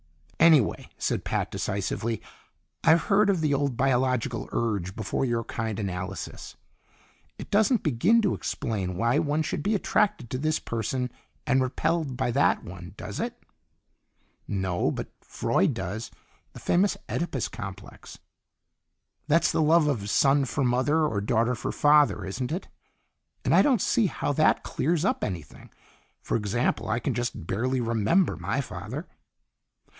[0.39, 2.19] "Anyway," said Pat decisively,
[2.83, 6.55] "I've heard of the old biological urge before your kind analysis.
[7.37, 11.11] It doesn't begin to explain why one should be attracted to this person
[11.45, 12.95] and repelled by that one.
[12.97, 13.43] Does it?"
[14.47, 16.09] "No, but Freud does.
[16.53, 18.17] The famous Oedipus Complex."
[19.27, 22.67] "That's the love of son for mother, or daughter for father, isn't it?
[23.45, 25.69] And I don't see how that clears up anything;
[26.23, 29.07] for example, I can just barely remember my father."